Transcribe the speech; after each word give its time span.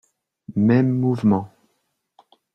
Mêmes 0.55 0.89
mouvements 0.97 1.53